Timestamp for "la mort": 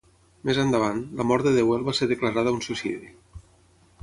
1.19-1.47